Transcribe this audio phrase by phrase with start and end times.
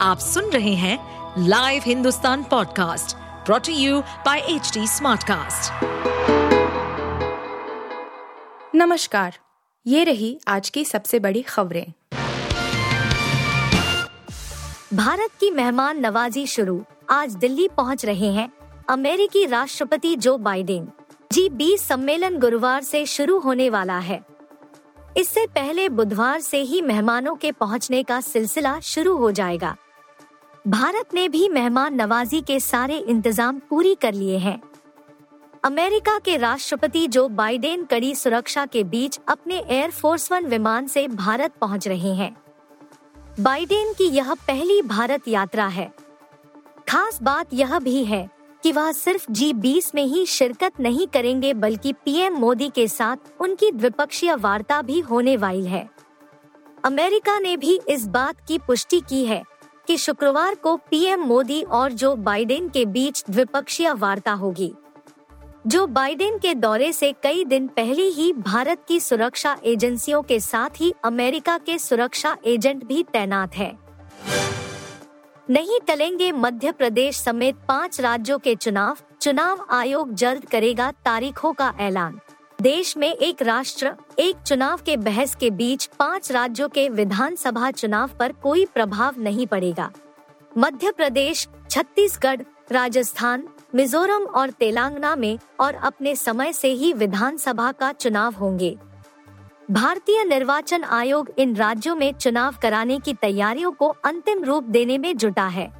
[0.00, 0.98] आप सुन रहे हैं
[1.48, 3.16] live Hindustan podcast
[3.46, 5.72] brought to you by H smartcast.
[8.74, 9.38] नमस्कार
[9.86, 11.92] ये रही आज की सबसे बड़ी खबरें।
[14.94, 18.52] भारत की मेहमान नवाजी शुरू। आज दिल्ली पहुँच रहे हैं
[18.88, 20.88] अमेरिकी राष्ट्रपति जो बाइडेन।
[21.32, 24.24] जी बीस सम्मेलन गुरुवार से शुरू होने वाला है।
[25.16, 29.76] इससे पहले बुधवार से ही मेहमानों के पहुँचने का सिलसिला शुरू हो जाएगा।
[30.68, 34.60] भारत ने भी मेहमान नवाजी के सारे इंतज़ाम पूरी कर लिए हैं।
[35.64, 41.52] अमेरिका के राष्ट्रपति जो बाइडेन कड़ी सुरक्षा के बीच अपने एयरफोर्स वन विमान से भारत
[41.60, 42.36] पहुँच रहे हैं।
[43.40, 45.90] बाइडेन की यह पहली भारत यात्रा है।
[46.88, 48.28] खास बात यह भी है
[48.62, 53.40] कि वह सिर्फ़ जी बीस में ही शिरकत नहीं करेंगे, बल्कि पीएम मोदी के साथ
[53.40, 55.88] उनकी द्विपक्षीय वार्ता भी होने वाली है।
[56.84, 59.44] अमेरिका ने भी इस बात की पुष्टि की है
[59.86, 64.74] कि शुक्रवार को पीएम मोदी और जो बाइडेन के बीच द्विपक्षीय वार्ता होगी।
[65.66, 70.80] जो बाइडेन के दौरे से कई दिन पहले ही भारत की सुरक्षा एजेंसियों के साथ
[70.80, 73.78] ही अमेरिका के सुरक्षा एजेंट भी तैनात है।
[75.50, 81.74] नहीं टलेंगे मध्य प्रदेश समेत पाँच राज्यों के चुनाव। चुनाव आयोग जल्द करेगा तारीखों का
[81.80, 82.20] ऐलान।
[82.66, 88.10] देश में एक राष्ट्र, एक चुनाव के बहस के बीच पाँच राज्यों के विधानसभा चुनाव
[88.18, 89.90] पर कोई प्रभाव नहीं पड़ेगा।
[90.58, 97.92] मध्य प्रदेश, छत्तीसगढ़, राजस्थान, मिजोरम और तेलंगाना में और अपने समय से ही विधानसभा का
[97.92, 98.76] चुनाव होंगे।
[99.70, 105.16] भारतीय निर्वाचन आयोग इन राज्यों में चुनाव कराने की तैयारियों को अंतिम रूप देने में
[105.16, 105.72] जुटा है।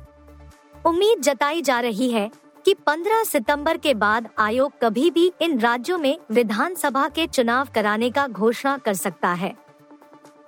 [0.86, 2.30] उम्मीद जताई जा रही है
[2.66, 8.10] कि 15 सितंबर के बाद आयोग कभी भी इन राज्यों में विधानसभा के चुनाव कराने
[8.10, 9.56] का घोषणा कर सकता है।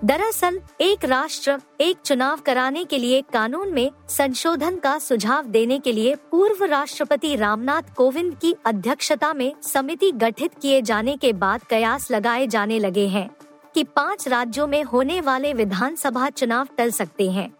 [0.04, 5.92] दरअसल, एक राष्ट्र, एक चुनाव कराने के लिए कानून में संशोधन का सुझाव देने के
[5.92, 12.10] लिए पूर्व राष्ट्रपति रामनाथ कोविंद की अध्यक्षता में समिति गठित किए जाने के बाद कयास
[12.10, 13.30] लगाए जाने लगे हैं
[13.74, 17.57] कि पाँच राज्यों में होने वाले विधानसभा चुनाव टल सकते हैं।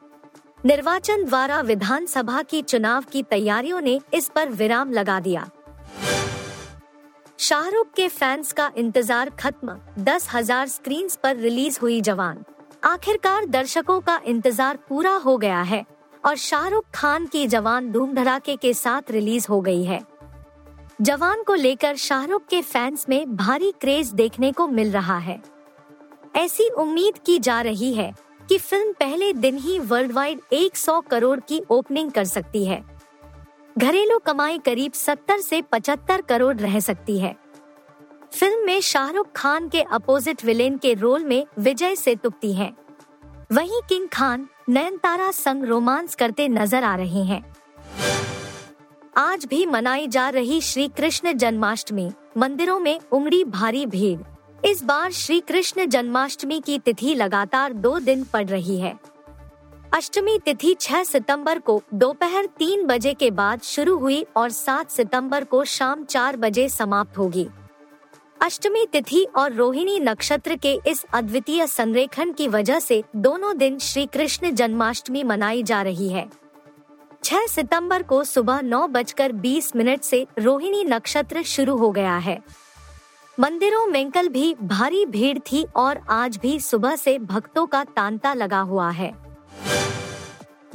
[0.67, 5.49] निर्वाचन द्वारा विधानसभा की चुनाव की तैयारियों ने इस पर विराम लगा दिया।
[7.39, 12.45] शाहरुख के फैंस का इंतज़ार खत्म, दस हज़ार स्क्रीन पर रिलीज़ हुई जवान।
[12.85, 15.85] आखिरकार दर्शकों का इंतज़ार पूरा हो गया है
[16.25, 20.03] और शाहरुख खान की जवान धूम धड़ाके के साथ रिलीज़ हो गई है।
[21.01, 25.41] जवान को लेकर शाहरुख के फैंस में भारी क्रेज देखने को मिल रहा है।
[26.37, 28.15] ऐसी उम्मीद की जा रही है
[28.49, 32.83] कि फ़िल्म पहले दिन ही वर्ल्ड वाइड 100 करोड़ की ओपनिंग कर सकती है।
[33.79, 37.37] घरेलू कमाई करीब 70 से 75 करोड़ रह सकती है।
[38.35, 42.77] फ़िल्म में शाहरुख खान के अपोजिट विलेन के रोल में विजय सेतुपति हैं।
[43.53, 47.55] वहीं किंग खान, नयनतारा संग रोमांस करते नज़र आ रहे हैं।
[49.17, 54.21] आज भी मनाई जा रही श्री कृष्ण जन्माष्टमी, मंदिरों में उमड़ी भारी भीड़।
[54.69, 58.93] इस बार श्री कृष्ण जन्माष्टमी की तिथि लगातार दो दिन पड़ रही है।
[59.95, 65.45] अष्टमी तिथि 6 सितंबर को दोपहर तीन बजे के बाद शुरू हुई और 7 सितंबर
[65.45, 67.47] को शाम चार बजे समाप्त होगी।
[68.43, 74.07] अष्टमी तिथि और रोहिणी नक्षत्र के इस अद्वितीय संरेखन की वजह से दोनों दिन श्री
[74.07, 76.29] कृष्ण जन्माष्टमी मनाई जा रही है।
[77.25, 82.41] 6 सितंबर को सुबह नौ बजकर बीस मिनट से रोहिणी नक्षत्र शुरू हो गया है।
[83.41, 88.35] मंदिरों में कल भी भारी भीड़ थी और आज भी सुबह से भक्तों का तांता
[88.35, 89.11] लगा हुआ है।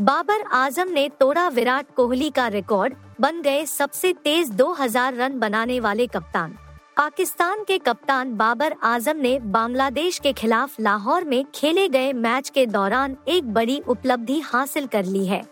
[0.01, 5.79] बाबर आज़म ने तोड़ा विराट कोहली का रिकॉर्ड, बन गए सबसे तेज 2000 रन बनाने
[5.79, 6.57] वाले कप्तान।
[6.97, 12.65] पाकिस्तान के कप्तान बाबर आज़म ने बांग्लादेश के खिलाफ लाहौर में खेले गए मैच के
[12.65, 15.45] दौरान एक बड़ी उपलब्धि हासिल कर ली है।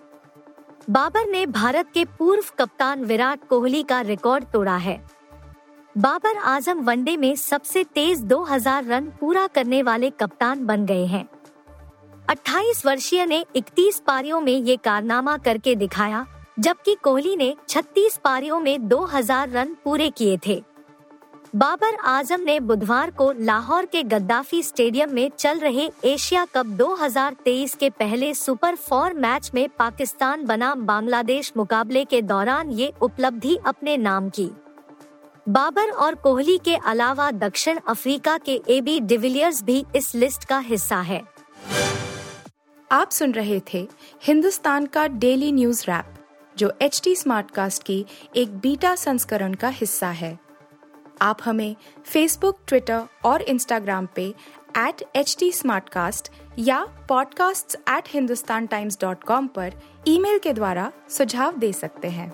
[0.90, 5.21] बाबर ने भारत के पूर्व कप्तान विराट कोहली का रिकॉर्ड तोड़ा है।
[5.98, 11.26] बाबर आज़म वनडे में सबसे तेज 2000 रन पूरा करने वाले कप्तान बन गए हैं।
[12.30, 16.26] 28 वर्षीय ने 31 पारियों में ये कारनामा करके दिखाया,
[16.60, 20.62] जबकि कोहली ने 36 पारियों में 2000 रन पूरे किए थे।
[21.56, 27.76] बाबर आज़म ने बुधवार को लाहौर के गद्दाफी स्टेडियम में चल रहे एशिया कप 2023
[27.76, 33.98] के पहले सुपर फोर मैच में पाकिस्तान बनाम बांग्लादेश मुकाबले के दौरान ये उपलब्धि अपने
[33.98, 34.52] नाम की।
[35.50, 41.02] बाबर और कोहली के अलावा दक्षिण अफ्रीका के एबी डिविलियर्स भी इस लिस्ट का हिस्सा
[41.02, 41.22] है।
[42.92, 43.88] आप सुन रहे थे
[44.24, 46.06] हिंदुस्तान का डेली न्यूज़ रैप
[46.58, 48.06] जो एच टी स्मार्ट कास्ट की
[48.36, 50.40] एक बीटा संस्करण का हिस्सा है।
[51.22, 54.34] आप हमें फेसबुक ट्विटर और इंस्टाग्राम पे
[54.78, 55.52] एट एच टी
[56.60, 59.74] या podcasts@hindustantimes.com पर
[60.08, 62.34] ईमेल के द्वारा सुझाव दे सकते हैं।